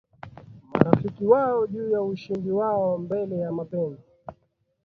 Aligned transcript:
marafiki 0.73 1.25
wao 1.25 1.67
juu 1.67 1.89
ya 1.91 2.01
ushindi 2.01 2.51
wao 2.51 2.97
mbele 2.97 3.37
ya 3.39 3.51
mapenzi 3.51 4.03